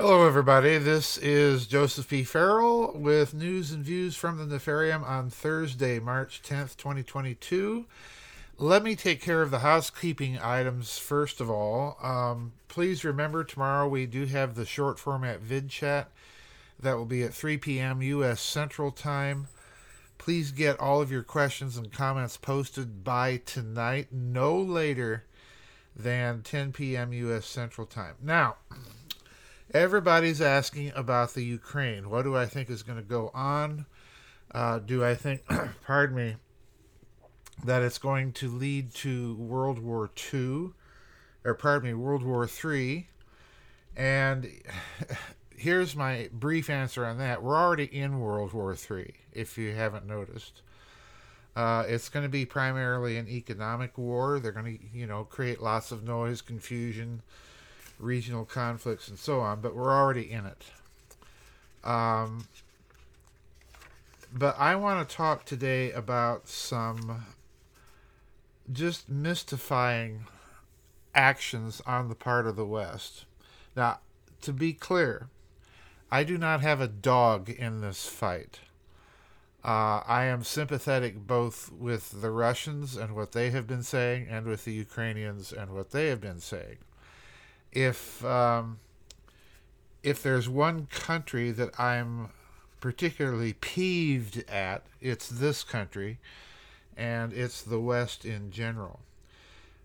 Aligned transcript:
Hello, 0.00 0.24
everybody. 0.24 0.78
This 0.78 1.18
is 1.18 1.66
Joseph 1.66 2.08
P. 2.08 2.22
Farrell 2.22 2.92
with 2.94 3.34
news 3.34 3.72
and 3.72 3.84
views 3.84 4.14
from 4.14 4.38
the 4.38 4.44
Nefarium 4.44 5.02
on 5.02 5.28
Thursday, 5.28 5.98
March 5.98 6.40
10th, 6.40 6.76
2022. 6.76 7.84
Let 8.58 8.84
me 8.84 8.94
take 8.94 9.20
care 9.20 9.42
of 9.42 9.50
the 9.50 9.58
housekeeping 9.58 10.38
items 10.38 10.98
first 10.98 11.40
of 11.40 11.50
all. 11.50 11.98
Um, 12.00 12.52
please 12.68 13.04
remember 13.04 13.42
tomorrow 13.42 13.88
we 13.88 14.06
do 14.06 14.26
have 14.26 14.54
the 14.54 14.64
short 14.64 15.00
format 15.00 15.40
vid 15.40 15.68
chat 15.68 16.12
that 16.78 16.96
will 16.96 17.04
be 17.04 17.24
at 17.24 17.34
3 17.34 17.58
p.m. 17.58 18.00
U.S. 18.00 18.40
Central 18.40 18.92
Time. 18.92 19.48
Please 20.16 20.52
get 20.52 20.78
all 20.78 21.02
of 21.02 21.10
your 21.10 21.24
questions 21.24 21.76
and 21.76 21.90
comments 21.90 22.36
posted 22.36 23.02
by 23.02 23.38
tonight, 23.38 24.12
no 24.12 24.56
later 24.56 25.24
than 25.96 26.42
10 26.42 26.70
p.m. 26.70 27.12
U.S. 27.12 27.46
Central 27.46 27.84
Time. 27.84 28.14
Now, 28.22 28.58
everybody's 29.72 30.40
asking 30.40 30.92
about 30.94 31.34
the 31.34 31.42
Ukraine. 31.42 32.10
What 32.10 32.22
do 32.22 32.36
I 32.36 32.46
think 32.46 32.70
is 32.70 32.82
going 32.82 32.98
to 32.98 33.04
go 33.04 33.30
on? 33.34 33.86
Uh, 34.52 34.78
do 34.78 35.04
I 35.04 35.14
think, 35.14 35.42
pardon 35.86 36.16
me, 36.16 36.36
that 37.64 37.82
it's 37.82 37.98
going 37.98 38.32
to 38.32 38.48
lead 38.48 38.94
to 38.94 39.34
World 39.36 39.78
War 39.78 40.10
II, 40.32 40.70
or 41.44 41.54
pardon 41.54 41.90
me, 41.90 41.94
World 41.94 42.22
War 42.22 42.48
III? 42.48 43.08
And 43.96 44.50
here's 45.56 45.96
my 45.96 46.30
brief 46.32 46.70
answer 46.70 47.04
on 47.04 47.18
that. 47.18 47.42
We're 47.42 47.56
already 47.56 47.84
in 47.84 48.20
World 48.20 48.52
War 48.52 48.74
III, 48.74 49.14
if 49.32 49.58
you 49.58 49.74
haven't 49.74 50.06
noticed. 50.06 50.62
Uh, 51.56 51.84
it's 51.88 52.08
going 52.08 52.22
to 52.22 52.28
be 52.28 52.46
primarily 52.46 53.16
an 53.16 53.28
economic 53.28 53.98
war. 53.98 54.38
They're 54.38 54.52
going 54.52 54.78
to, 54.78 54.96
you 54.96 55.08
know, 55.08 55.24
create 55.24 55.60
lots 55.60 55.90
of 55.90 56.04
noise, 56.04 56.40
confusion, 56.40 57.22
regional 57.98 58.44
conflicts, 58.44 59.08
and 59.08 59.18
so 59.18 59.40
on. 59.40 59.60
But 59.60 59.74
we're 59.74 59.92
already 59.92 60.30
in 60.30 60.46
it. 60.46 60.64
Um, 61.84 62.46
but 64.32 64.58
I 64.58 64.76
want 64.76 65.08
to 65.08 65.16
talk 65.16 65.44
today 65.44 65.90
about 65.92 66.48
some 66.48 67.26
just 68.70 69.08
mystifying 69.08 70.26
actions 71.14 71.80
on 71.86 72.08
the 72.08 72.14
part 72.14 72.46
of 72.46 72.56
the 72.56 72.66
West. 72.66 73.24
Now, 73.74 74.00
to 74.42 74.52
be 74.52 74.72
clear, 74.72 75.28
I 76.10 76.24
do 76.24 76.38
not 76.38 76.60
have 76.60 76.80
a 76.80 76.88
dog 76.88 77.48
in 77.50 77.80
this 77.80 78.06
fight. 78.06 78.60
Uh, 79.64 80.02
I 80.06 80.24
am 80.24 80.44
sympathetic 80.44 81.26
both 81.26 81.72
with 81.72 82.20
the 82.20 82.30
Russians 82.30 82.96
and 82.96 83.14
what 83.14 83.32
they 83.32 83.50
have 83.50 83.66
been 83.66 83.82
saying, 83.82 84.28
and 84.30 84.46
with 84.46 84.64
the 84.64 84.72
Ukrainians 84.72 85.52
and 85.52 85.72
what 85.72 85.90
they 85.90 86.08
have 86.08 86.20
been 86.20 86.40
saying. 86.40 86.78
If 87.72 88.24
um, 88.24 88.78
if 90.02 90.22
there's 90.22 90.48
one 90.48 90.86
country 90.86 91.50
that 91.52 91.78
I'm 91.78 92.30
particularly 92.80 93.54
peeved 93.54 94.44
at, 94.48 94.84
it's 95.00 95.28
this 95.28 95.64
country, 95.64 96.18
and 96.96 97.32
it's 97.32 97.62
the 97.62 97.80
West 97.80 98.24
in 98.24 98.50
general. 98.50 99.00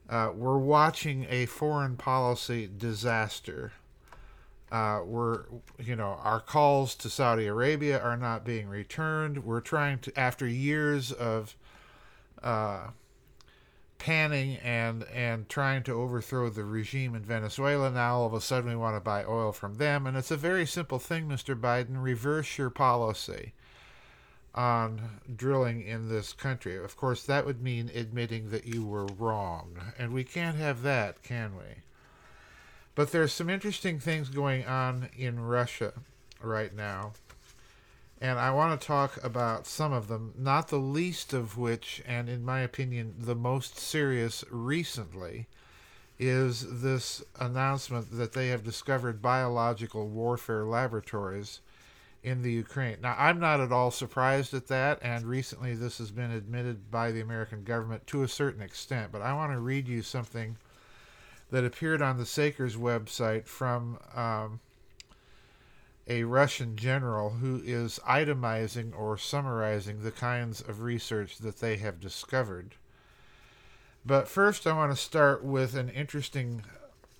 Uh, 0.09 0.31
we're 0.35 0.57
watching 0.57 1.25
a 1.29 1.45
foreign 1.45 1.95
policy 1.95 2.69
disaster 2.77 3.71
uh, 4.73 5.03
we're, 5.05 5.43
you 5.77 5.95
know, 5.95 6.19
our 6.23 6.39
calls 6.39 6.95
to 6.95 7.07
Saudi 7.07 7.45
Arabia 7.45 8.01
are 8.01 8.17
not 8.17 8.43
being 8.43 8.67
returned. 8.67 9.45
We're 9.45 9.61
trying 9.61 9.99
to, 9.99 10.19
after 10.19 10.47
years 10.47 11.11
of 11.11 11.55
uh, 12.41 12.87
panning 14.03 14.57
and 14.57 15.05
and 15.13 15.47
trying 15.47 15.81
to 15.81 15.93
overthrow 15.93 16.49
the 16.49 16.65
regime 16.65 17.15
in 17.15 17.23
Venezuela. 17.23 17.89
Now 17.89 18.17
all 18.17 18.25
of 18.25 18.33
a 18.33 18.41
sudden 18.41 18.69
we 18.69 18.75
want 18.75 18.97
to 18.97 18.99
buy 18.99 19.23
oil 19.23 19.53
from 19.53 19.75
them, 19.75 20.05
and 20.05 20.17
it's 20.17 20.29
a 20.29 20.35
very 20.35 20.65
simple 20.65 20.99
thing, 20.99 21.29
Mr. 21.29 21.57
Biden. 21.57 22.03
Reverse 22.03 22.57
your 22.57 22.69
policy 22.69 23.53
on 24.53 25.21
drilling 25.33 25.83
in 25.87 26.09
this 26.09 26.33
country. 26.33 26.75
Of 26.75 26.97
course, 26.97 27.23
that 27.23 27.45
would 27.45 27.61
mean 27.61 27.89
admitting 27.95 28.49
that 28.49 28.65
you 28.65 28.85
were 28.85 29.05
wrong, 29.05 29.77
and 29.97 30.11
we 30.11 30.25
can't 30.25 30.57
have 30.57 30.81
that, 30.81 31.23
can 31.23 31.55
we? 31.55 31.83
But 32.95 33.13
there's 33.13 33.31
some 33.31 33.49
interesting 33.49 33.99
things 33.99 34.27
going 34.27 34.65
on 34.65 35.09
in 35.17 35.39
Russia 35.39 35.93
right 36.41 36.75
now. 36.75 37.13
And 38.23 38.39
I 38.39 38.51
want 38.51 38.79
to 38.79 38.87
talk 38.87 39.21
about 39.21 39.67
some 39.67 39.91
of 39.91 40.07
them, 40.07 40.33
not 40.37 40.69
the 40.69 40.77
least 40.77 41.33
of 41.33 41.57
which, 41.57 42.01
and 42.05 42.29
in 42.29 42.45
my 42.45 42.61
opinion, 42.61 43.15
the 43.19 43.35
most 43.35 43.77
serious 43.77 44.45
recently, 44.49 45.47
is 46.17 46.81
this 46.81 47.21
announcement 47.37 48.17
that 48.17 48.31
they 48.31 48.47
have 48.47 48.63
discovered 48.63 49.21
biological 49.21 50.07
warfare 50.07 50.63
laboratories 50.63 51.59
in 52.23 52.43
the 52.43 52.51
Ukraine. 52.53 52.99
Now, 53.01 53.13
I'm 53.19 53.41
not 53.41 53.59
at 53.59 53.73
all 53.73 53.91
surprised 53.91 54.53
at 54.53 54.67
that, 54.67 54.99
and 55.01 55.25
recently 55.25 55.75
this 55.75 55.97
has 55.97 56.11
been 56.11 56.31
admitted 56.31 56.89
by 56.89 57.11
the 57.11 57.19
American 57.19 57.65
government 57.65 58.07
to 58.07 58.23
a 58.23 58.29
certain 58.29 58.61
extent. 58.61 59.11
But 59.11 59.21
I 59.21 59.33
want 59.33 59.51
to 59.51 59.59
read 59.59 59.89
you 59.89 60.01
something 60.01 60.55
that 61.51 61.65
appeared 61.65 62.01
on 62.01 62.17
the 62.17 62.25
Saker's 62.25 62.77
website 62.77 63.47
from 63.47 63.99
um, 64.15 64.61
a 66.07 66.23
Russian 66.23 66.75
general 66.75 67.31
who 67.31 67.61
is 67.63 67.99
itemizing 68.07 68.97
or 68.97 69.17
summarizing 69.17 70.01
the 70.01 70.11
kinds 70.11 70.61
of 70.61 70.81
research 70.81 71.37
that 71.37 71.59
they 71.59 71.77
have 71.77 71.99
discovered. 71.99 72.75
But 74.05 74.27
first, 74.27 74.67
I 74.67 74.73
want 74.73 74.91
to 74.91 75.01
start 75.01 75.43
with 75.43 75.75
an 75.75 75.89
interesting 75.89 76.63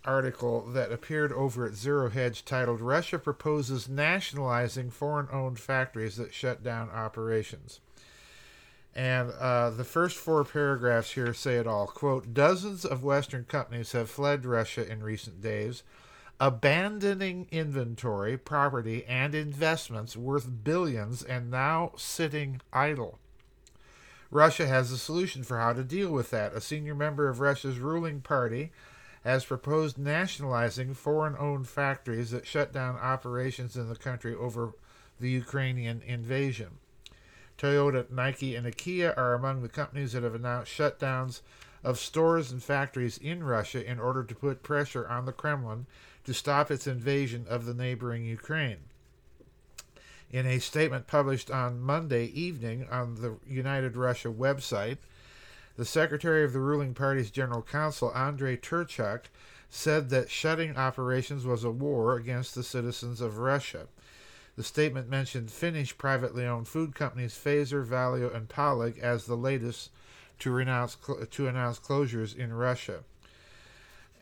article 0.06 0.66
that 0.72 0.92
appeared 0.92 1.32
over 1.32 1.66
at 1.66 1.76
Zero 1.76 2.10
Hedge 2.10 2.44
titled 2.44 2.82
Russia 2.82 3.18
Proposes 3.18 3.88
Nationalizing 3.88 4.92
Foreign 4.92 5.30
Owned 5.32 5.60
Factories 5.60 6.18
That 6.18 6.34
Shut 6.34 6.62
Down 6.62 6.90
Operations. 6.90 7.80
And 8.96 9.32
uh, 9.40 9.72
the 9.72 9.84
first 9.84 10.18
four 10.18 10.44
paragraphs 10.44 11.12
here 11.12 11.34
say 11.34 11.56
it 11.56 11.66
all. 11.66 11.88
Quote 11.88 12.34
Dozens 12.34 12.86
of 12.86 13.04
Western 13.04 13.46
companies 13.46 13.94
have 13.94 14.10
fled 14.10 14.46
Russia 14.46 14.90
in 14.90 15.02
recent 15.02 15.42
days, 15.42 15.84
abandoning 16.40 17.48
inventory, 17.52 18.38
property, 18.38 19.06
and 19.06 19.34
investments 19.36 20.18
worth 20.18 20.64
billions 20.64 21.24
and 21.24 21.50
now 21.50 21.92
sitting 21.96 22.60
idle. 22.72 23.20
Russia 24.32 24.66
has 24.66 24.92
a 24.92 24.98
solution 24.98 25.44
for 25.44 25.60
how 25.60 25.74
to 25.74 25.84
deal 25.84 26.12
with 26.12 26.32
that. 26.32 26.54
A 26.54 26.62
senior 26.62 26.96
member 26.96 27.30
of 27.30 27.40
Russia's 27.40 27.78
ruling 27.78 28.20
party 28.22 28.72
has 29.24 29.46
proposed 29.46 29.98
nationalizing 29.98 30.94
foreign 30.94 31.36
owned 31.38 31.68
factories 31.68 32.32
that 32.32 32.48
shut 32.48 32.74
down 32.74 32.96
operations 32.98 33.78
in 33.78 33.88
the 33.88 33.96
country 33.96 34.36
over 34.36 34.74
the 35.20 35.30
Ukrainian 35.30 36.02
invasion. 36.02 36.80
Toyota, 37.58 38.10
Nike, 38.10 38.56
and 38.56 38.66
IKEA 38.66 39.16
are 39.16 39.34
among 39.34 39.62
the 39.62 39.70
companies 39.70 40.14
that 40.14 40.24
have 40.24 40.36
announced 40.36 40.76
shutdowns 40.76 41.42
of 41.84 42.00
stores 42.00 42.52
and 42.52 42.64
factories 42.64 43.18
in 43.18 43.44
Russia 43.44 43.86
in 43.86 44.00
order 44.00 44.24
to 44.24 44.36
put 44.36 44.64
pressure 44.64 45.08
on 45.08 45.26
the 45.26 45.32
Kremlin 45.32 45.86
to 46.26 46.34
stop 46.34 46.72
its 46.72 46.88
invasion 46.88 47.46
of 47.50 47.66
the 47.66 47.74
neighboring 47.74 48.24
Ukraine. 48.26 48.78
In 50.32 50.48
a 50.48 50.60
statement 50.60 51.06
published 51.06 51.52
on 51.52 51.82
Monday 51.82 52.26
evening 52.26 52.88
on 52.90 53.16
the 53.16 53.38
United 53.48 53.96
Russia 53.96 54.30
website, 54.30 54.98
the 55.76 55.86
secretary 55.86 56.44
of 56.44 56.54
the 56.54 56.60
ruling 56.60 56.94
party's 56.94 57.32
general 57.32 57.62
council, 57.62 58.12
Andrei 58.16 58.58
Turchak, 58.58 59.26
said 59.70 60.10
that 60.10 60.30
shutting 60.30 60.78
operations 60.78 61.46
was 61.46 61.64
a 61.64 61.72
war 61.72 62.16
against 62.16 62.56
the 62.56 62.64
citizens 62.64 63.22
of 63.22 63.40
Russia. 63.40 63.88
The 64.56 64.64
statement 64.64 65.10
mentioned 65.10 65.50
Finnish 65.50 65.98
privately 65.98 66.46
owned 66.46 66.68
food 66.68 66.94
companies 66.94 67.34
Fazer, 67.34 67.84
Valio, 67.84 68.34
and 68.34 68.48
Paulig 68.48 69.00
as 69.00 69.26
the 69.26 69.36
latest 69.36 69.90
to, 70.40 70.52
renounce, 70.52 70.96
to 71.32 71.48
announce 71.48 71.80
closures 71.80 72.36
in 72.36 72.54
Russia. 72.54 73.04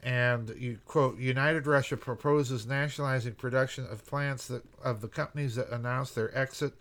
And 0.04 0.50
you 0.58 0.80
quote, 0.86 1.20
United 1.20 1.68
Russia 1.68 1.96
proposes 1.96 2.66
nationalizing 2.66 3.34
production 3.34 3.86
of 3.86 4.06
plants 4.06 4.48
that, 4.48 4.64
of 4.84 5.02
the 5.02 5.08
companies 5.08 5.56
that 5.56 5.70
announced 5.70 6.16
their 6.16 6.36
exit 6.38 6.74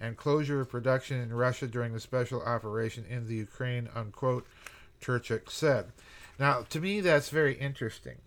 and 0.00 0.16
closure 0.16 0.60
of 0.60 0.70
production 0.70 1.20
in 1.20 1.32
Russia 1.32 1.66
during 1.66 1.92
the 1.92 2.00
special 2.00 2.40
operation 2.42 3.04
in 3.08 3.26
the 3.26 3.34
Ukraine, 3.34 3.88
unquote, 3.94 4.46
Turchak 5.00 5.50
said. 5.50 5.86
Now, 6.38 6.64
to 6.70 6.80
me, 6.80 7.00
that's 7.00 7.30
very 7.30 7.54
interesting 7.54 8.18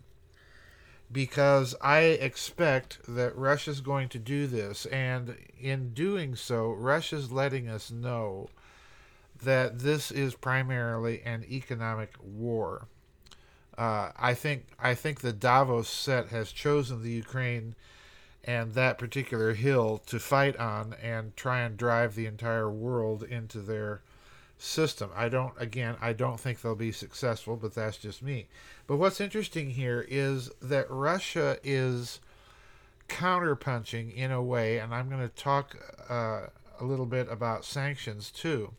because 1.10 1.74
I 1.80 2.00
expect 2.00 2.98
that 3.06 3.36
Russia's 3.36 3.80
going 3.80 4.08
to 4.10 4.18
do 4.18 4.46
this, 4.46 4.86
and 4.86 5.36
in 5.60 5.92
doing 5.92 6.34
so, 6.34 6.70
Russia's 6.70 7.30
letting 7.30 7.68
us 7.68 7.90
know 7.90 8.48
that 9.42 9.80
this 9.80 10.10
is 10.10 10.34
primarily 10.34 11.20
an 11.22 11.44
economic 11.50 12.14
war. 12.22 12.86
Uh, 13.82 14.12
I 14.16 14.34
think 14.34 14.66
I 14.78 14.94
think 14.94 15.20
the 15.20 15.32
Davos 15.32 15.88
set 15.88 16.28
has 16.28 16.52
chosen 16.52 17.02
the 17.02 17.10
Ukraine 17.10 17.74
and 18.44 18.74
that 18.74 18.96
particular 18.96 19.54
hill 19.54 20.00
to 20.06 20.20
fight 20.20 20.56
on 20.56 20.94
and 21.02 21.36
try 21.36 21.62
and 21.62 21.76
drive 21.76 22.14
the 22.14 22.26
entire 22.26 22.70
world 22.70 23.24
into 23.24 23.58
their 23.58 24.00
system. 24.56 25.10
I 25.16 25.28
don't, 25.28 25.52
again, 25.58 25.96
I 26.00 26.12
don't 26.12 26.38
think 26.38 26.60
they'll 26.60 26.76
be 26.76 26.92
successful, 26.92 27.56
but 27.56 27.74
that's 27.74 27.96
just 27.96 28.22
me. 28.22 28.46
But 28.86 28.98
what's 28.98 29.20
interesting 29.20 29.70
here 29.70 30.06
is 30.08 30.48
that 30.60 30.88
Russia 30.88 31.58
is 31.64 32.20
counterpunching 33.08 34.14
in 34.14 34.30
a 34.30 34.42
way, 34.42 34.78
and 34.78 34.94
I'm 34.94 35.08
going 35.08 35.28
to 35.28 35.34
talk 35.34 35.76
uh, 36.08 36.42
a 36.78 36.84
little 36.84 37.06
bit 37.06 37.26
about 37.28 37.64
sanctions 37.64 38.30
too, 38.30 38.74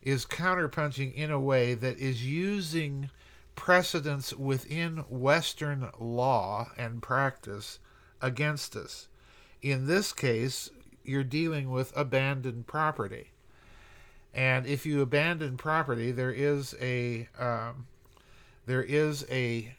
is 0.00 0.24
counterpunching 0.24 1.12
in 1.12 1.32
a 1.32 1.40
way 1.40 1.74
that 1.74 1.98
is 1.98 2.24
using 2.24 3.10
precedents 3.58 4.32
within 4.32 4.98
Western 5.08 5.90
law 5.98 6.70
and 6.78 7.02
practice 7.02 7.80
against 8.22 8.76
us. 8.76 9.08
In 9.60 9.88
this 9.88 10.12
case, 10.12 10.70
you're 11.02 11.24
dealing 11.24 11.72
with 11.72 11.92
abandoned 11.96 12.68
property. 12.68 13.32
And 14.32 14.64
if 14.64 14.86
you 14.86 15.02
abandon 15.02 15.56
property, 15.56 16.12
there 16.12 16.30
is 16.30 16.76
a 16.80 17.28
um, 17.36 17.88
there 18.66 18.82
is 18.82 19.26
a 19.28 19.74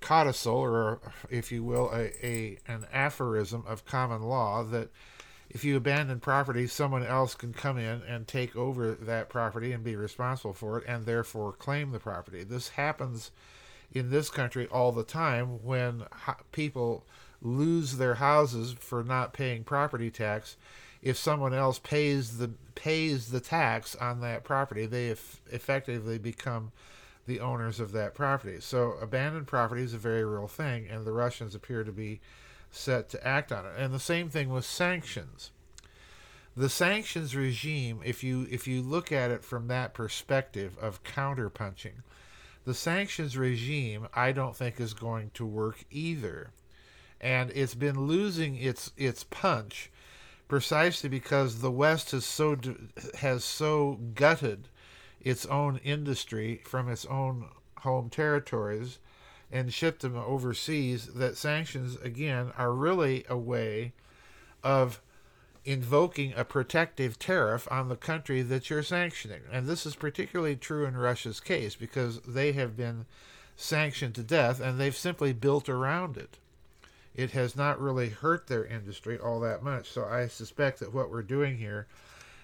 codicil, 0.00 0.54
or 0.54 1.00
if 1.28 1.50
you 1.50 1.64
will, 1.64 1.90
a, 1.92 2.12
a 2.24 2.58
an 2.68 2.86
aphorism 2.92 3.64
of 3.66 3.84
common 3.84 4.22
law 4.22 4.62
that 4.62 4.88
if 5.50 5.64
you 5.64 5.76
abandon 5.76 6.20
property, 6.20 6.66
someone 6.68 7.04
else 7.04 7.34
can 7.34 7.52
come 7.52 7.76
in 7.76 8.02
and 8.08 8.26
take 8.26 8.54
over 8.54 8.92
that 8.92 9.28
property 9.28 9.72
and 9.72 9.82
be 9.82 9.96
responsible 9.96 10.54
for 10.54 10.78
it, 10.78 10.84
and 10.86 11.04
therefore 11.04 11.52
claim 11.52 11.90
the 11.90 11.98
property. 11.98 12.44
This 12.44 12.70
happens 12.70 13.32
in 13.92 14.10
this 14.10 14.30
country 14.30 14.68
all 14.68 14.92
the 14.92 15.02
time 15.02 15.64
when 15.64 16.04
people 16.52 17.04
lose 17.42 17.96
their 17.96 18.14
houses 18.14 18.76
for 18.78 19.02
not 19.02 19.32
paying 19.32 19.64
property 19.64 20.10
tax 20.10 20.56
if 21.02 21.16
someone 21.16 21.54
else 21.54 21.78
pays 21.78 22.36
the 22.36 22.50
pays 22.74 23.30
the 23.30 23.40
tax 23.40 23.96
on 23.96 24.20
that 24.20 24.44
property 24.44 24.84
they 24.84 25.08
effectively 25.08 26.18
become 26.18 26.70
the 27.26 27.40
owners 27.40 27.80
of 27.80 27.92
that 27.92 28.14
property 28.14 28.60
so 28.60 28.92
abandoned 29.00 29.46
property 29.46 29.82
is 29.82 29.94
a 29.94 29.98
very 29.98 30.24
real 30.24 30.46
thing 30.46 30.86
and 30.88 31.06
the 31.06 31.12
russians 31.12 31.54
appear 31.54 31.82
to 31.82 31.92
be 31.92 32.20
set 32.70 33.08
to 33.10 33.26
act 33.26 33.52
on 33.52 33.66
it. 33.66 33.72
And 33.76 33.92
the 33.92 34.00
same 34.00 34.28
thing 34.28 34.50
with 34.50 34.64
sanctions. 34.64 35.50
The 36.56 36.68
sanctions 36.68 37.36
regime 37.36 38.00
if 38.04 38.24
you 38.24 38.46
if 38.50 38.66
you 38.66 38.82
look 38.82 39.12
at 39.12 39.30
it 39.30 39.44
from 39.44 39.68
that 39.68 39.94
perspective 39.94 40.76
of 40.80 41.02
counterpunching 41.04 42.02
the 42.64 42.74
sanctions 42.74 43.36
regime 43.36 44.06
i 44.14 44.32
don't 44.32 44.56
think 44.56 44.78
is 44.80 44.94
going 44.94 45.30
to 45.34 45.46
work 45.46 45.84
either. 45.90 46.50
And 47.20 47.50
it's 47.50 47.74
been 47.74 48.06
losing 48.06 48.56
its 48.56 48.92
its 48.96 49.24
punch 49.24 49.90
precisely 50.48 51.08
because 51.08 51.60
the 51.60 51.70
West 51.70 52.12
has 52.12 52.24
so 52.24 52.56
has 53.18 53.44
so 53.44 54.00
gutted 54.14 54.68
its 55.20 55.44
own 55.46 55.78
industry 55.84 56.62
from 56.64 56.88
its 56.88 57.04
own 57.06 57.48
home 57.78 58.08
territories 58.08 58.98
and 59.52 59.72
shipped 59.72 60.02
them 60.02 60.16
overseas 60.16 61.06
that 61.06 61.36
sanctions 61.36 61.96
again 61.96 62.52
are 62.56 62.72
really 62.72 63.24
a 63.28 63.36
way 63.36 63.92
of 64.62 65.00
invoking 65.64 66.32
a 66.36 66.44
protective 66.44 67.18
tariff 67.18 67.68
on 67.70 67.88
the 67.88 67.96
country 67.96 68.42
that 68.42 68.70
you're 68.70 68.82
sanctioning. 68.82 69.42
And 69.52 69.66
this 69.66 69.84
is 69.84 69.96
particularly 69.96 70.56
true 70.56 70.86
in 70.86 70.96
Russia's 70.96 71.40
case 71.40 71.74
because 71.74 72.20
they 72.20 72.52
have 72.52 72.76
been 72.76 73.06
sanctioned 73.56 74.14
to 74.14 74.22
death 74.22 74.60
and 74.60 74.80
they've 74.80 74.96
simply 74.96 75.32
built 75.32 75.68
around 75.68 76.16
it 76.16 76.38
it 77.14 77.32
has 77.32 77.56
not 77.56 77.80
really 77.80 78.08
hurt 78.08 78.46
their 78.46 78.64
industry 78.64 79.18
all 79.18 79.40
that 79.40 79.62
much. 79.62 79.90
So 79.90 80.04
I 80.04 80.28
suspect 80.28 80.80
that 80.80 80.94
what 80.94 81.10
we're 81.10 81.22
doing 81.22 81.58
here 81.58 81.86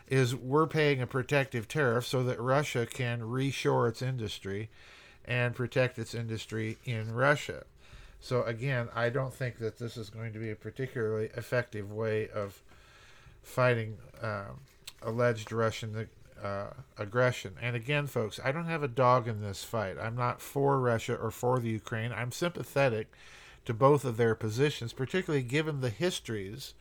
is 0.08 0.34
we're 0.34 0.66
paying 0.66 1.00
a 1.00 1.06
protective 1.06 1.68
tariff 1.68 2.06
so 2.06 2.22
that 2.24 2.40
Russia 2.40 2.86
can 2.86 3.20
reshore 3.20 3.88
its 3.88 4.02
industry 4.02 4.68
and 5.26 5.54
protect 5.54 5.98
its 5.98 6.14
industry 6.14 6.78
in 6.84 7.12
Russia. 7.12 7.64
So 8.20 8.42
again, 8.44 8.88
I 8.94 9.10
don't 9.10 9.34
think 9.34 9.58
that 9.58 9.78
this 9.78 9.96
is 9.96 10.10
going 10.10 10.32
to 10.32 10.38
be 10.38 10.50
a 10.50 10.56
particularly 10.56 11.30
effective 11.36 11.92
way 11.92 12.28
of 12.28 12.60
fighting 13.42 13.98
um, 14.22 14.60
alleged 15.02 15.52
Russian 15.52 16.08
uh, 16.42 16.66
aggression. 16.98 17.54
And 17.60 17.76
again, 17.76 18.06
folks, 18.06 18.40
I 18.42 18.52
don't 18.52 18.66
have 18.66 18.82
a 18.82 18.88
dog 18.88 19.28
in 19.28 19.40
this 19.40 19.64
fight. 19.64 19.96
I'm 20.00 20.16
not 20.16 20.40
for 20.40 20.78
Russia 20.80 21.14
or 21.14 21.30
for 21.30 21.58
the 21.58 21.70
Ukraine. 21.70 22.12
I'm 22.12 22.32
sympathetic 22.32 23.12
to 23.64 23.74
both 23.74 24.04
of 24.04 24.16
their 24.16 24.34
positions, 24.34 24.92
particularly 24.92 25.42
given 25.42 25.80
the 25.80 25.90
histories 25.90 26.74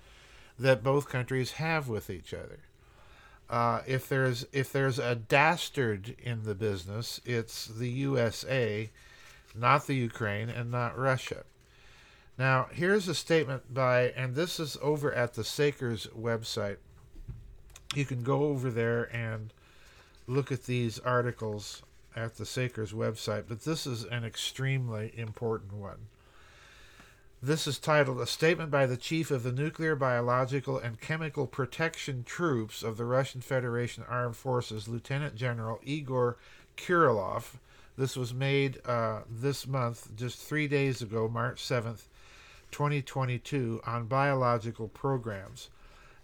that 0.58 0.84
both 0.84 1.10
countries 1.10 1.54
have 1.54 1.88
with 1.88 2.10
each 2.10 2.34
other. 2.34 2.60
Uh, 3.50 3.82
if 3.86 4.10
there's 4.10 4.46
if 4.52 4.72
there's 4.72 4.98
a 4.98 5.16
dastard 5.16 6.16
in 6.22 6.44
the 6.44 6.56
business, 6.56 7.22
it's 7.26 7.68
the 7.68 7.90
USA, 7.90 8.90
not 9.54 9.86
the 9.86 9.94
Ukraine, 9.96 10.50
and 10.50 10.72
not 10.72 10.98
Russia. 10.98 11.44
Now, 12.38 12.68
here's 12.72 13.08
a 13.08 13.16
statement 13.16 13.74
by, 13.74 14.10
and 14.10 14.36
this 14.36 14.60
is 14.60 14.78
over 14.82 15.14
at 15.14 15.36
the 15.36 15.44
Saker's 15.44 16.08
website. 16.08 16.78
You 17.94 18.04
can 18.04 18.24
go 18.24 18.46
over 18.46 18.70
there 18.70 19.16
and 19.16 19.54
look 20.28 20.52
at 20.52 20.64
these 20.64 21.00
articles 21.00 21.82
at 22.16 22.36
the 22.36 22.46
Saker's 22.46 22.92
website, 22.92 23.46
but 23.48 23.62
this 23.62 23.88
is 23.88 24.04
an 24.04 24.26
extremely 24.26 25.14
important 25.16 25.74
one. 25.74 26.08
This 27.46 27.68
is 27.68 27.78
titled 27.78 28.20
A 28.20 28.26
Statement 28.26 28.72
by 28.72 28.88
the 28.88 28.98
Chief 28.98 29.30
of 29.30 29.44
the 29.44 29.52
Nuclear, 29.52 29.96
Biological, 29.96 30.80
and 30.80 31.00
Chemical 31.00 31.46
Protection 31.46 32.24
Troops 32.24 32.82
of 32.82 32.98
the 32.98 33.06
Russian 33.06 33.40
Federation 33.40 34.04
Armed 34.10 34.36
Forces, 34.36 34.88
Lieutenant 34.88 35.36
General 35.36 35.80
Igor 35.84 36.38
Kirillov. 36.76 37.58
This 38.00 38.18
was 38.18 38.34
made 38.34 38.82
uh, 38.84 39.20
this 39.30 39.68
month, 39.68 40.16
just 40.16 40.40
three 40.40 40.68
days 40.68 41.04
ago, 41.04 41.30
March 41.32 41.62
7th, 41.62 42.06
2022, 42.72 43.80
on 43.86 44.08
biological 44.08 44.88
programs. 44.88 45.70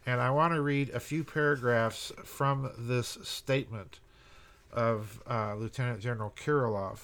And 0.08 0.20
I 0.20 0.32
want 0.32 0.56
to 0.56 0.62
read 0.64 0.90
a 0.90 1.00
few 1.00 1.24
paragraphs 1.24 2.12
from 2.24 2.72
this 2.80 3.20
statement 3.22 4.00
of 4.74 5.22
uh, 5.30 5.54
Lieutenant 5.54 6.00
General 6.00 6.34
Kirillov 6.36 6.98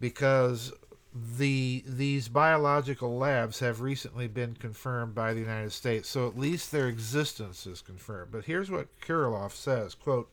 because 0.00 0.72
the 1.14 1.84
these 1.86 2.26
biological 2.26 3.16
labs 3.16 3.60
have 3.60 3.80
recently 3.80 4.26
been 4.26 4.56
confirmed 4.56 5.14
by 5.14 5.32
the 5.32 5.40
United 5.40 5.70
States, 5.70 6.08
so 6.08 6.26
at 6.26 6.36
least 6.36 6.72
their 6.72 6.88
existence 6.88 7.66
is 7.66 7.80
confirmed. 7.80 8.32
But 8.32 8.46
here's 8.46 8.70
what 8.70 8.88
Kirillov 9.00 9.52
says: 9.52 9.94
"Quote: 9.94 10.28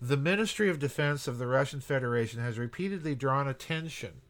The 0.00 0.16
Ministry 0.16 0.70
of 0.70 0.78
Defense 0.78 1.28
of 1.28 1.36
the 1.36 1.46
Russian 1.46 1.80
Federation 1.80 2.40
has 2.40 2.58
repeatedly 2.58 3.14
drawn 3.14 3.46
attention 3.46 4.22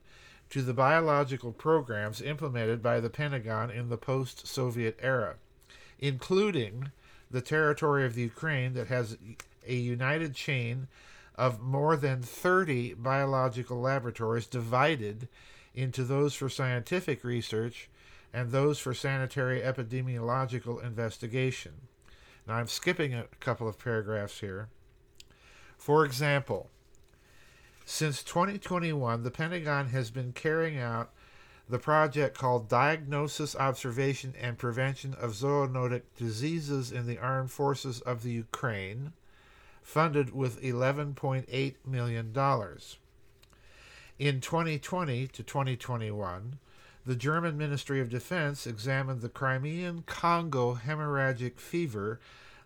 to 0.51 0.63
the 0.63 0.75
biological 0.75 1.53
programs 1.53 2.21
implemented 2.21 2.83
by 2.83 2.99
the 2.99 3.11
Pentagon 3.11 3.71
in 3.71 3.91
the 3.91 3.97
post-Soviet 3.97 4.99
era, 5.01 5.37
including 6.01 6.91
the 7.31 7.41
territory 7.41 8.05
of 8.05 8.15
the 8.15 8.23
Ukraine 8.23 8.75
that 8.75 8.89
has 8.89 9.17
a 9.65 9.75
united 9.75 10.35
chain." 10.35 10.89
Of 11.37 11.61
more 11.61 11.97
than 11.97 12.23
30 12.23 12.95
biological 12.95 13.81
laboratories 13.81 14.47
divided 14.47 15.29
into 15.75 16.05
those 16.05 16.35
for 16.35 16.49
scientific 16.49 17.25
research 17.25 17.89
and 18.33 18.51
those 18.51 18.79
for 18.79 18.95
sanitary 18.95 19.61
epidemiological 19.61 20.83
investigation. 20.85 21.73
Now 22.47 22.55
I'm 22.55 22.67
skipping 22.67 23.15
a 23.15 23.25
couple 23.41 23.69
of 23.69 23.79
paragraphs 23.79 24.41
here. 24.41 24.69
For 25.77 26.05
example, 26.05 26.71
since 27.85 28.23
2021, 28.23 29.23
the 29.23 29.31
Pentagon 29.31 29.89
has 29.89 30.11
been 30.11 30.33
carrying 30.33 30.79
out 30.79 31.11
the 31.69 31.79
project 31.79 32.37
called 32.37 32.69
Diagnosis, 32.69 33.57
Observation, 33.57 34.35
and 34.41 34.59
Prevention 34.59 35.15
of 35.15 35.33
Zoonotic 35.33 36.03
Diseases 36.17 36.93
in 36.93 37.07
the 37.07 37.19
Armed 37.19 37.51
Forces 37.51 38.01
of 38.03 38.23
the 38.23 38.31
Ukraine 38.31 39.13
funded 39.85 40.35
with 40.35 40.61
$11.8 40.63 41.75
million. 41.87 42.27
In 44.19 44.41
2020 44.41 45.27
to 45.29 45.43
2021, 45.43 46.59
the 47.07 47.15
German 47.15 47.59
Ministry 47.59 48.01
of 48.01 48.09
Defense 48.09 48.67
examined 48.67 49.21
the 49.21 49.29
Crimean 49.29 50.03
Congo 50.07 50.75
hemorrhagic 50.75 51.59
fever, 51.61 52.19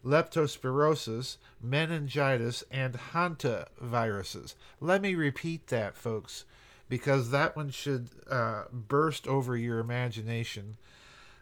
leptospirosis, 0.06 1.38
meningitis, 1.60 2.62
and 2.70 2.94
hantaviruses. 3.12 4.54
Let 4.80 5.02
me 5.02 5.16
repeat 5.16 5.66
that, 5.66 5.96
folks, 5.96 6.44
because 6.88 7.30
that 7.30 7.56
one 7.56 7.70
should 7.70 8.08
uh, 8.30 8.64
burst 8.72 9.26
over 9.26 9.56
your 9.56 9.80
imagination 9.80 10.76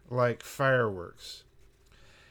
like 0.09 0.43
fireworks. 0.43 1.45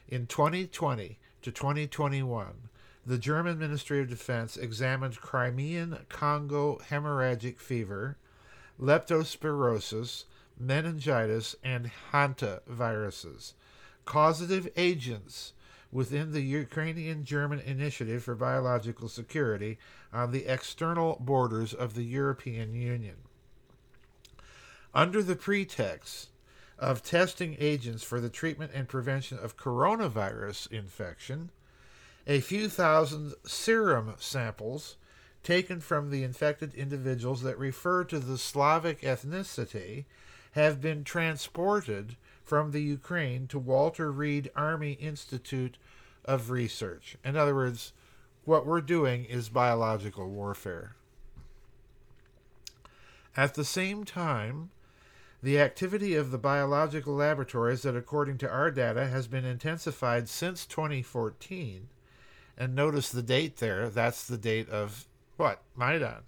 In 0.08 0.26
2020 0.26 1.18
to 1.42 1.52
2021, 1.52 2.66
the 3.06 3.18
German 3.18 3.56
Ministry 3.56 4.00
of 4.00 4.08
Defense 4.08 4.56
examined 4.56 5.20
Crimean 5.20 5.98
Congo 6.08 6.80
hemorrhagic 6.90 7.58
fever, 7.58 8.16
leptospirosis, 8.80 10.24
meningitis, 10.58 11.54
and 11.62 11.92
hantaviruses, 12.12 13.52
causative 14.04 14.68
agents 14.76 15.52
within 15.92 16.32
the 16.32 16.40
Ukrainian 16.40 17.24
German 17.24 17.60
Initiative 17.60 18.24
for 18.24 18.34
Biological 18.34 19.08
Security 19.08 19.78
on 20.12 20.32
the 20.32 20.46
external 20.46 21.16
borders 21.20 21.72
of 21.72 21.94
the 21.94 22.02
European 22.02 22.74
Union. 22.74 23.16
Under 24.92 25.22
the 25.22 25.36
pretext 25.36 26.30
of 26.76 27.04
testing 27.04 27.56
agents 27.60 28.02
for 28.02 28.20
the 28.20 28.28
treatment 28.28 28.72
and 28.74 28.88
prevention 28.88 29.38
of 29.38 29.56
coronavirus 29.56 30.72
infection, 30.72 31.50
a 32.26 32.40
few 32.40 32.68
thousand 32.68 33.34
serum 33.44 34.14
samples 34.18 34.96
taken 35.42 35.80
from 35.80 36.10
the 36.10 36.24
infected 36.24 36.74
individuals 36.74 37.42
that 37.42 37.58
refer 37.58 38.02
to 38.02 38.18
the 38.18 38.36
Slavic 38.36 39.02
ethnicity 39.02 40.04
have 40.52 40.80
been 40.80 41.04
transported 41.04 42.16
from 42.42 42.72
the 42.72 42.82
Ukraine 42.82 43.46
to 43.46 43.58
Walter 43.58 44.10
Reed 44.10 44.50
Army 44.56 44.92
Institute 44.92 45.78
of 46.24 46.50
Research. 46.50 47.16
In 47.24 47.36
other 47.36 47.54
words, 47.54 47.92
what 48.44 48.66
we're 48.66 48.80
doing 48.80 49.24
is 49.24 49.48
biological 49.48 50.28
warfare. 50.28 50.96
At 53.36 53.54
the 53.54 53.64
same 53.64 54.04
time, 54.04 54.70
the 55.42 55.60
activity 55.60 56.16
of 56.16 56.30
the 56.30 56.38
biological 56.38 57.14
laboratories 57.14 57.82
that, 57.82 57.94
according 57.94 58.38
to 58.38 58.50
our 58.50 58.70
data, 58.70 59.06
has 59.06 59.28
been 59.28 59.44
intensified 59.44 60.28
since 60.28 60.66
2014. 60.66 61.88
And 62.56 62.74
notice 62.74 63.10
the 63.10 63.22
date 63.22 63.58
there. 63.58 63.88
That's 63.88 64.26
the 64.26 64.38
date 64.38 64.68
of 64.70 65.06
what? 65.36 65.62
Maidan. 65.76 66.22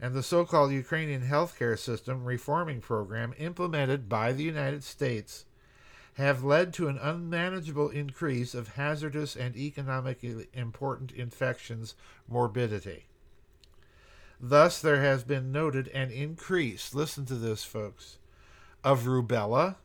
And 0.00 0.14
the 0.14 0.22
so 0.22 0.44
called 0.44 0.72
Ukrainian 0.72 1.22
healthcare 1.22 1.78
system 1.78 2.24
reforming 2.24 2.80
program 2.80 3.32
implemented 3.38 4.08
by 4.08 4.32
the 4.32 4.44
United 4.44 4.84
States 4.84 5.46
have 6.14 6.44
led 6.44 6.72
to 6.74 6.88
an 6.88 6.98
unmanageable 6.98 7.90
increase 7.90 8.54
of 8.54 8.68
hazardous 8.68 9.36
and 9.36 9.56
economically 9.56 10.48
important 10.54 11.12
infections 11.12 11.94
morbidity. 12.26 13.06
Thus, 14.40 14.80
there 14.80 15.00
has 15.02 15.24
been 15.24 15.50
noted 15.50 15.88
an 15.88 16.10
increase, 16.10 16.94
listen 16.94 17.24
to 17.26 17.34
this, 17.34 17.64
folks, 17.64 18.18
of 18.84 19.04
rubella, 19.04 19.76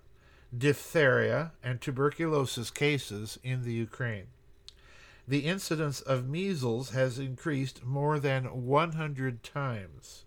diphtheria, 0.57 1.51
and 1.63 1.79
tuberculosis 1.79 2.69
cases 2.69 3.39
in 3.43 3.63
the 3.63 3.73
Ukraine. 3.73 4.27
The 5.31 5.45
incidence 5.45 6.01
of 6.01 6.27
measles 6.27 6.89
has 6.89 7.17
increased 7.17 7.85
more 7.85 8.19
than 8.19 8.65
100 8.65 9.43
times. 9.43 10.25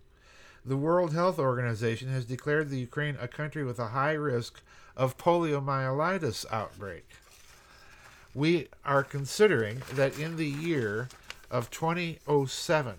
The 0.64 0.78
World 0.78 1.12
Health 1.12 1.38
Organization 1.38 2.08
has 2.08 2.24
declared 2.24 2.70
the 2.70 2.78
Ukraine 2.78 3.18
a 3.20 3.28
country 3.28 3.64
with 3.64 3.78
a 3.78 3.88
high 3.88 4.14
risk 4.14 4.62
of 4.96 5.18
poliomyelitis 5.18 6.46
outbreak. 6.50 7.06
We 8.34 8.68
are 8.82 9.04
considering 9.04 9.82
that 9.92 10.18
in 10.18 10.38
the 10.38 10.48
year 10.48 11.10
of 11.50 11.70
2007, 11.70 12.94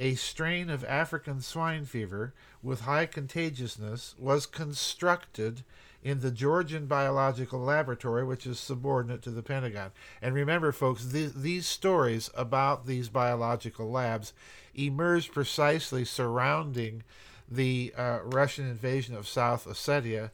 a 0.00 0.14
strain 0.16 0.68
of 0.68 0.84
African 0.84 1.42
swine 1.42 1.84
fever 1.84 2.34
with 2.60 2.80
high 2.80 3.06
contagiousness 3.06 4.16
was 4.18 4.46
constructed 4.46 5.62
in 6.06 6.20
the 6.20 6.30
Georgian 6.30 6.86
Biological 6.86 7.58
Laboratory, 7.58 8.24
which 8.24 8.46
is 8.46 8.60
subordinate 8.60 9.22
to 9.22 9.30
the 9.30 9.42
Pentagon. 9.42 9.90
And 10.22 10.36
remember, 10.36 10.70
folks, 10.70 11.04
th- 11.04 11.32
these 11.34 11.66
stories 11.66 12.30
about 12.36 12.86
these 12.86 13.08
biological 13.08 13.90
labs 13.90 14.32
emerged 14.72 15.32
precisely 15.32 16.04
surrounding 16.04 17.02
the 17.50 17.92
uh, 17.98 18.20
Russian 18.22 18.70
invasion 18.70 19.16
of 19.16 19.26
South 19.26 19.66
Ossetia 19.66 20.30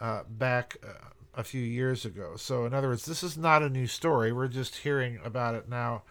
uh, 0.00 0.22
back 0.28 0.76
uh, 0.84 1.08
a 1.34 1.42
few 1.42 1.62
years 1.62 2.04
ago. 2.04 2.34
So, 2.36 2.64
in 2.64 2.72
other 2.72 2.86
words, 2.86 3.04
this 3.04 3.24
is 3.24 3.36
not 3.36 3.64
a 3.64 3.68
new 3.68 3.88
story. 3.88 4.30
We're 4.30 4.46
just 4.46 4.76
hearing 4.76 5.18
about 5.24 5.56
it 5.56 5.68
now 5.68 6.02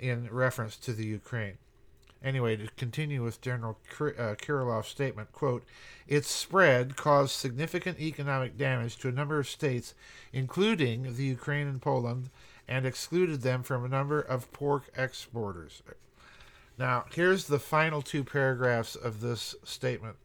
in 0.00 0.28
reference 0.32 0.76
to 0.78 0.92
the 0.92 1.06
Ukraine. 1.06 1.58
Anyway, 2.24 2.56
to 2.56 2.68
continue 2.76 3.22
with 3.22 3.40
General 3.40 3.76
uh, 4.00 4.34
Kirillov's 4.36 4.88
statement, 4.88 5.32
quote, 5.32 5.64
its 6.06 6.30
spread 6.30 6.96
caused 6.96 7.32
significant 7.32 7.98
economic 7.98 8.56
damage 8.56 8.96
to 8.98 9.08
a 9.08 9.12
number 9.12 9.38
of 9.38 9.48
states, 9.48 9.94
including 10.32 11.14
the 11.14 11.24
Ukraine 11.24 11.66
and 11.66 11.82
Poland, 11.82 12.30
and 12.68 12.86
excluded 12.86 13.42
them 13.42 13.62
from 13.62 13.84
a 13.84 13.88
number 13.88 14.20
of 14.20 14.52
pork 14.52 14.90
exporters. 14.96 15.82
Now, 16.78 17.06
here's 17.12 17.46
the 17.46 17.58
final 17.58 18.02
two 18.02 18.24
paragraphs 18.24 18.94
of 18.94 19.20
this 19.20 19.56
statement, 19.64 20.16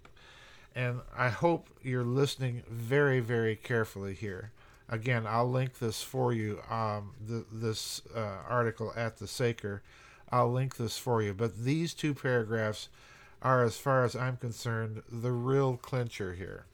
and 0.75 1.01
I 1.15 1.29
hope 1.29 1.67
you're 1.81 2.03
listening 2.03 2.63
very, 2.69 3.19
very 3.19 3.55
carefully 3.55 4.13
here. 4.13 4.51
Again, 4.87 5.25
I'll 5.27 5.49
link 5.49 5.79
this 5.79 6.01
for 6.01 6.31
you, 6.31 6.61
um, 6.69 7.11
the, 7.27 7.43
this 7.51 8.03
uh, 8.15 8.37
article 8.47 8.93
at 8.95 9.17
the 9.17 9.27
Saker 9.27 9.81
I'll 10.31 10.51
link 10.51 10.75
this 10.75 10.97
for 10.97 11.21
you. 11.21 11.33
But 11.33 11.63
these 11.63 11.93
two 11.93 12.13
paragraphs 12.13 12.89
are, 13.41 13.63
as 13.63 13.77
far 13.77 14.03
as 14.03 14.15
I'm 14.15 14.37
concerned, 14.37 15.03
the 15.09 15.31
real 15.31 15.77
clincher 15.77 16.33
here. 16.33 16.65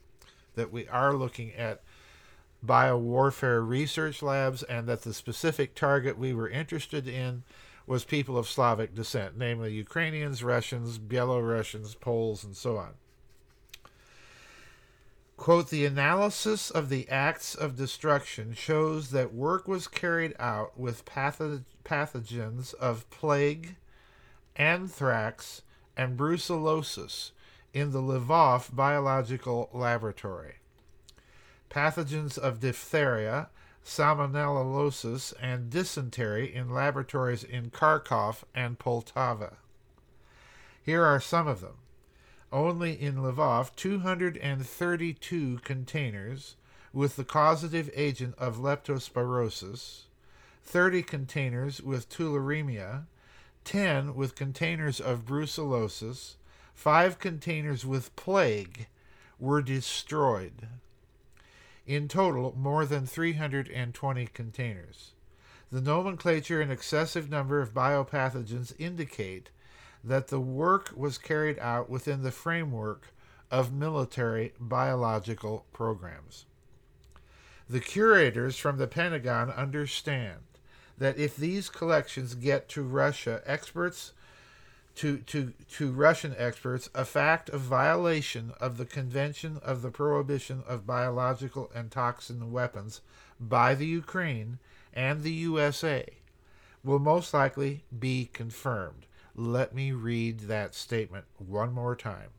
That 0.55 0.71
we 0.71 0.87
are 0.87 1.13
looking 1.13 1.53
at 1.53 1.81
biowarfare 2.65 3.67
research 3.67 4.21
labs 4.21 4.63
and 4.63 4.87
that 4.87 5.01
the 5.01 5.13
specific 5.13 5.75
target 5.75 6.17
we 6.17 6.33
were 6.33 6.47
interested 6.47 7.07
in 7.07 7.43
was 7.85 8.05
people 8.05 8.37
of 8.37 8.47
Slavic 8.47 8.95
descent, 8.95 9.37
namely 9.37 9.73
Ukrainians, 9.73 10.43
Russians, 10.43 10.97
Belarusians, 10.97 11.99
Poles, 11.99 12.43
and 12.43 12.55
so 12.55 12.77
on. 12.77 12.93
Quote, 15.35 15.69
the 15.69 15.85
analysis 15.85 16.69
of 16.69 16.89
the 16.89 17.09
acts 17.09 17.55
of 17.55 17.75
destruction 17.75 18.53
shows 18.53 19.09
that 19.09 19.33
work 19.33 19.67
was 19.67 19.87
carried 19.87 20.35
out 20.39 20.79
with 20.79 21.05
patho- 21.05 21.65
pathogens 21.83 22.73
of 22.75 23.09
plague, 23.09 23.75
anthrax, 24.55 25.63
and 25.97 26.17
brucellosis 26.17 27.31
in 27.73 27.91
the 27.91 28.01
Lvov 28.01 28.73
Biological 28.75 29.69
Laboratory. 29.73 30.55
Pathogens 31.69 32.37
of 32.37 32.59
diphtheria, 32.59 33.49
salmonellosis, 33.83 35.33
and 35.41 35.69
dysentery 35.69 36.53
in 36.53 36.69
laboratories 36.69 37.43
in 37.43 37.71
Kharkov 37.71 38.43
and 38.53 38.77
Poltava. 38.77 39.55
Here 40.81 41.03
are 41.03 41.19
some 41.19 41.47
of 41.47 41.61
them 41.61 41.77
only 42.53 42.93
in 42.93 43.15
Lvov 43.15 43.75
232 43.75 45.59
containers 45.63 46.55
with 46.93 47.15
the 47.15 47.23
causative 47.23 47.89
agent 47.95 48.35
of 48.37 48.57
leptospirosis, 48.57 50.03
30 50.63 51.01
containers 51.01 51.81
with 51.81 52.07
tularemia, 52.09 53.05
10 53.65 54.13
with 54.13 54.35
containers 54.35 55.01
of 55.01 55.25
brucellosis, 55.25 56.35
5 56.75 57.17
containers 57.17 57.85
with 57.85 58.15
plague 58.15 58.87
were 59.39 59.61
destroyed. 59.61 60.67
In 61.87 62.07
total, 62.07 62.53
more 62.55 62.85
than 62.85 63.07
320 63.07 64.27
containers. 64.27 65.11
The 65.71 65.81
nomenclature 65.81 66.61
and 66.61 66.71
excessive 66.71 67.31
number 67.31 67.59
of 67.59 67.73
biopathogens 67.73 68.73
indicate 68.77 69.49
that 70.03 70.27
the 70.27 70.39
work 70.39 70.91
was 70.95 71.17
carried 71.17 71.57
out 71.59 71.89
within 71.89 72.23
the 72.23 72.31
framework 72.31 73.13
of 73.49 73.71
military 73.71 74.53
biological 74.59 75.65
programs. 75.71 76.45
The 77.69 77.79
curators 77.79 78.57
from 78.57 78.77
the 78.77 78.87
Pentagon 78.87 79.49
understand 79.49 80.39
that 80.97 81.17
if 81.17 81.35
these 81.35 81.69
collections 81.69 82.35
get 82.35 82.67
to 82.69 82.83
Russia, 82.83 83.41
experts 83.45 84.13
to, 84.95 85.17
to, 85.19 85.53
to 85.71 85.91
Russian 85.91 86.35
experts, 86.37 86.89
a 86.93 87.05
fact 87.05 87.49
of 87.49 87.61
violation 87.61 88.53
of 88.59 88.77
the 88.77 88.85
Convention 88.85 89.59
of 89.63 89.81
the 89.81 89.89
Prohibition 89.89 90.63
of 90.67 90.85
Biological 90.85 91.71
and 91.73 91.89
Toxin 91.89 92.51
Weapons 92.51 93.01
by 93.39 93.73
the 93.73 93.87
Ukraine 93.87 94.59
and 94.93 95.23
the 95.23 95.31
USA 95.31 96.05
will 96.83 96.99
most 96.99 97.33
likely 97.33 97.83
be 97.97 98.29
confirmed. 98.33 99.05
Let 99.35 99.73
me 99.73 99.91
read 99.91 100.41
that 100.41 100.75
statement 100.75 101.25
one 101.37 101.73
more 101.73 101.95
time. 101.95 102.29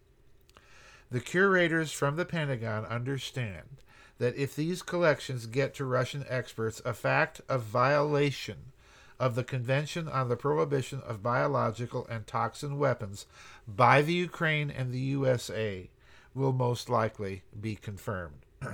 The 1.11 1.21
curators 1.21 1.93
from 1.93 2.17
the 2.17 2.25
Pentagon 2.25 2.85
understand 2.85 3.79
that 4.19 4.37
if 4.37 4.55
these 4.55 4.83
collections 4.83 5.47
get 5.47 5.75
to 5.75 5.85
Russian 5.85 6.25
experts, 6.29 6.81
a 6.85 6.95
fact 6.95 7.41
of 7.49 7.63
violation 7.63 8.73
of 9.19 9.35
the 9.35 9.45
Convention 9.45 10.09
on 10.09 10.29
the 10.29 10.37
Prohibition 10.37 11.01
of 11.07 11.23
Biological 11.23 12.07
and 12.09 12.27
Toxin 12.27 12.79
Weapons 12.79 13.27
by 13.67 14.03
the 14.03 14.13
Ukraine 14.13 14.71
and 14.71 14.93
the 14.93 15.01
USA 15.01 15.89
will 16.35 16.53
most 16.53 16.89
likely 16.89 17.43
be 17.61 17.77
confirmed. 17.77 18.47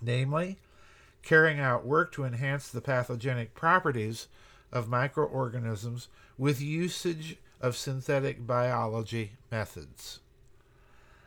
Namely, 0.00 0.58
carrying 1.22 1.60
out 1.60 1.86
work 1.86 2.12
to 2.12 2.24
enhance 2.24 2.68
the 2.68 2.80
pathogenic 2.80 3.54
properties 3.54 4.28
of 4.72 4.88
microorganisms 4.88 6.08
with 6.36 6.60
usage 6.60 7.36
of 7.60 7.76
synthetic 7.76 8.46
biology 8.46 9.32
methods. 9.50 10.20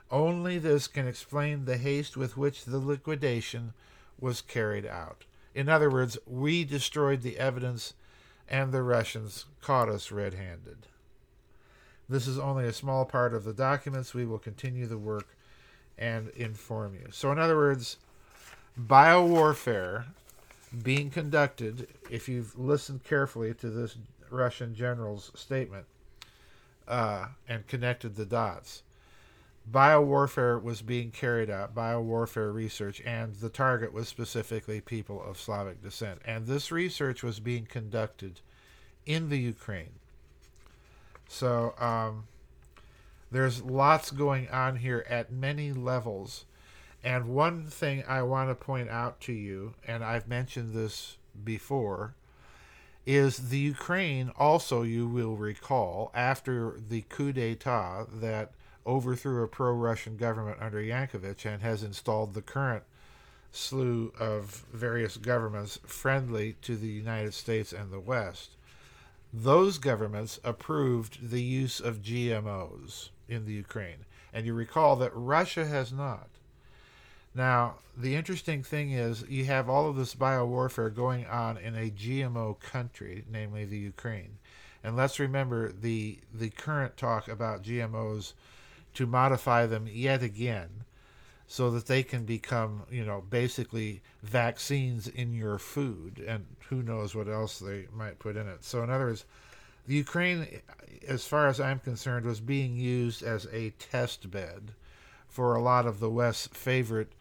Only 0.09 0.59
this 0.59 0.87
can 0.87 1.07
explain 1.07 1.65
the 1.65 1.77
haste 1.77 2.17
with 2.17 2.37
which 2.37 2.65
the 2.65 2.79
liquidation 2.79 3.73
was 4.19 4.41
carried 4.41 4.85
out. 4.85 5.25
In 5.55 5.69
other 5.69 5.89
words, 5.89 6.17
we 6.25 6.63
destroyed 6.63 7.21
the 7.21 7.37
evidence 7.37 7.93
and 8.47 8.71
the 8.71 8.83
Russians 8.83 9.45
caught 9.61 9.89
us 9.89 10.11
red 10.11 10.33
handed. 10.33 10.87
This 12.09 12.27
is 12.27 12.37
only 12.37 12.65
a 12.65 12.73
small 12.73 13.05
part 13.05 13.33
of 13.33 13.45
the 13.45 13.53
documents. 13.53 14.13
We 14.13 14.25
will 14.25 14.37
continue 14.37 14.85
the 14.85 14.97
work 14.97 15.37
and 15.97 16.29
inform 16.29 16.95
you. 16.95 17.07
So, 17.11 17.31
in 17.31 17.39
other 17.39 17.55
words, 17.55 17.97
biowarfare 18.77 20.05
being 20.83 21.09
conducted, 21.09 21.87
if 22.09 22.29
you've 22.29 22.57
listened 22.57 23.03
carefully 23.03 23.53
to 23.55 23.69
this 23.69 23.97
Russian 24.29 24.73
general's 24.73 25.31
statement 25.35 25.85
uh, 26.87 27.27
and 27.47 27.67
connected 27.67 28.15
the 28.15 28.25
dots, 28.25 28.83
biowarfare 29.69 30.61
was 30.61 30.81
being 30.81 31.11
carried 31.11 31.49
out, 31.49 31.75
biowarfare 31.75 32.53
research, 32.53 33.01
and 33.05 33.35
the 33.35 33.49
target 33.49 33.93
was 33.93 34.07
specifically 34.07 34.81
people 34.81 35.21
of 35.21 35.39
Slavic 35.39 35.81
descent. 35.81 36.21
And 36.25 36.47
this 36.47 36.71
research 36.71 37.21
was 37.21 37.39
being 37.39 37.65
conducted 37.65 38.39
in 39.05 39.29
the 39.29 39.39
Ukraine. 39.39 39.93
So 41.27 41.73
um, 41.79 42.25
there's 43.31 43.61
lots 43.61 44.11
going 44.11 44.49
on 44.49 44.77
here 44.77 45.05
at 45.09 45.31
many 45.31 45.71
levels. 45.71 46.45
And 47.03 47.29
one 47.29 47.65
thing 47.65 48.03
I 48.07 48.21
want 48.23 48.49
to 48.49 48.55
point 48.55 48.89
out 48.89 49.19
to 49.21 49.33
you, 49.33 49.73
and 49.87 50.03
I've 50.03 50.27
mentioned 50.27 50.73
this 50.73 51.17
before, 51.43 52.13
is 53.05 53.49
the 53.49 53.57
Ukraine 53.57 54.31
also, 54.37 54.83
you 54.83 55.07
will 55.07 55.35
recall, 55.35 56.11
after 56.13 56.79
the 56.89 57.01
coup 57.09 57.31
d'etat 57.33 58.05
that 58.13 58.51
overthrew 58.85 59.43
a 59.43 59.47
pro 59.47 59.73
Russian 59.73 60.17
government 60.17 60.57
under 60.61 60.79
Yankovych 60.79 61.45
and 61.45 61.61
has 61.61 61.83
installed 61.83 62.33
the 62.33 62.41
current 62.41 62.83
slew 63.51 64.13
of 64.19 64.65
various 64.71 65.17
governments 65.17 65.79
friendly 65.85 66.55
to 66.61 66.75
the 66.75 66.87
United 66.87 67.33
States 67.33 67.73
and 67.73 67.91
the 67.91 67.99
West. 67.99 68.51
Those 69.33 69.77
governments 69.77 70.39
approved 70.43 71.29
the 71.29 71.41
use 71.41 71.79
of 71.79 72.01
GMOs 72.01 73.09
in 73.27 73.45
the 73.45 73.53
Ukraine. 73.53 74.05
And 74.33 74.45
you 74.45 74.53
recall 74.53 74.95
that 74.97 75.11
Russia 75.13 75.65
has 75.65 75.91
not. 75.91 76.27
Now, 77.33 77.75
the 77.97 78.15
interesting 78.15 78.63
thing 78.63 78.91
is 78.91 79.23
you 79.29 79.45
have 79.45 79.69
all 79.69 79.89
of 79.89 79.95
this 79.95 80.15
bio 80.15 80.45
warfare 80.45 80.89
going 80.89 81.25
on 81.25 81.57
in 81.57 81.75
a 81.75 81.89
GMO 81.89 82.59
country, 82.59 83.23
namely 83.31 83.65
the 83.65 83.77
Ukraine. 83.77 84.37
And 84.83 84.95
let's 84.95 85.19
remember 85.19 85.71
the 85.71 86.19
the 86.33 86.49
current 86.49 86.97
talk 86.97 87.27
about 87.27 87.63
GMOs 87.63 88.33
to 88.95 89.05
modify 89.05 89.65
them 89.65 89.87
yet 89.89 90.23
again 90.23 90.69
so 91.47 91.69
that 91.71 91.87
they 91.87 92.01
can 92.01 92.25
become, 92.25 92.83
you 92.89 93.05
know, 93.05 93.23
basically 93.29 94.01
vaccines 94.23 95.07
in 95.07 95.33
your 95.33 95.57
food 95.57 96.23
and 96.25 96.45
who 96.69 96.81
knows 96.81 97.13
what 97.13 97.27
else 97.27 97.59
they 97.59 97.87
might 97.93 98.19
put 98.19 98.35
in 98.35 98.47
it. 98.47 98.63
So 98.63 98.83
in 98.83 98.89
other 98.89 99.05
words, 99.05 99.25
the 99.87 99.95
Ukraine 99.95 100.47
as 101.07 101.25
far 101.25 101.47
as 101.47 101.59
I'm 101.59 101.79
concerned 101.79 102.25
was 102.25 102.39
being 102.39 102.75
used 102.75 103.23
as 103.23 103.47
a 103.51 103.71
test 103.71 104.31
bed 104.31 104.71
for 105.27 105.55
a 105.55 105.61
lot 105.61 105.85
of 105.85 105.99
the 105.99 106.09
West's 106.09 106.47
favorite 106.47 107.11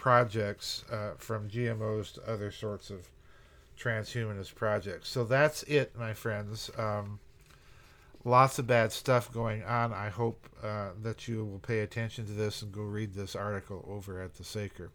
projects 0.00 0.82
uh, 0.90 1.10
from 1.18 1.50
GMOs 1.50 2.14
to 2.14 2.26
other 2.26 2.50
sorts 2.50 2.88
of 2.88 3.10
transhumanist 3.78 4.54
projects. 4.54 5.10
So 5.10 5.24
that's 5.24 5.62
it, 5.64 5.92
my 5.94 6.14
friends. 6.14 6.70
Um, 6.78 7.20
lots 8.24 8.58
of 8.58 8.66
bad 8.66 8.92
stuff 8.92 9.30
going 9.30 9.62
on. 9.62 9.92
I 9.92 10.08
hope 10.08 10.48
uh, 10.64 10.92
that 11.02 11.28
you 11.28 11.44
will 11.44 11.58
pay 11.58 11.80
attention 11.80 12.24
to 12.24 12.32
this 12.32 12.62
and 12.62 12.72
go 12.72 12.80
read 12.80 13.12
this 13.12 13.36
article 13.36 13.84
over 13.86 14.22
at 14.22 14.36
the 14.36 14.44
Saker. 14.44 14.90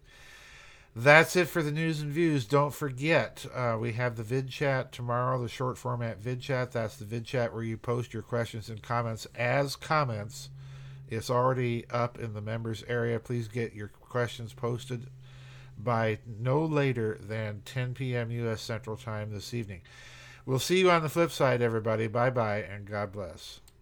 That's 0.95 1.35
it 1.35 1.49
for 1.49 1.61
the 1.61 1.71
news 1.71 2.01
and 2.01 2.11
views. 2.11 2.45
Don't 2.45 2.73
forget, 2.73 3.45
uh, 3.53 3.77
we 3.79 3.93
have 3.93 4.15
the 4.15 4.23
vid 4.23 4.49
chat 4.49 4.91
tomorrow, 4.91 5.39
the 5.39 5.47
short 5.47 5.77
format 5.77 6.17
vid 6.17 6.41
chat. 6.41 6.71
That's 6.71 6.95
the 6.95 7.05
vid 7.05 7.25
chat 7.25 7.53
where 7.53 7.63
you 7.63 7.77
post 7.77 8.11
your 8.11 8.23
questions 8.23 8.69
and 8.69 8.81
comments 8.81 9.27
as 9.35 9.75
comments. 9.75 10.49
It's 11.09 11.29
already 11.29 11.85
up 11.89 12.19
in 12.19 12.33
the 12.33 12.41
members 12.41 12.83
area. 12.87 13.19
Please 13.19 13.47
get 13.47 13.73
your 13.73 13.87
questions 13.87 14.53
posted 14.53 15.07
by 15.77 16.19
no 16.39 16.63
later 16.63 17.17
than 17.21 17.61
10 17.65 17.93
p.m. 17.93 18.31
U.S. 18.31 18.61
Central 18.61 18.97
Time 18.97 19.31
this 19.31 19.53
evening. 19.53 19.81
We'll 20.45 20.59
see 20.59 20.79
you 20.79 20.91
on 20.91 21.03
the 21.03 21.09
flip 21.09 21.31
side, 21.31 21.61
everybody. 21.61 22.07
Bye 22.07 22.29
bye, 22.29 22.59
and 22.59 22.85
God 22.85 23.11
bless. 23.11 23.59